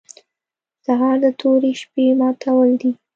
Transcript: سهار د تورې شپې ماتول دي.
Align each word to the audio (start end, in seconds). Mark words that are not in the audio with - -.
سهار 0.85 1.15
د 1.23 1.25
تورې 1.39 1.71
شپې 1.81 2.05
ماتول 2.19 2.69
دي. 2.81 2.91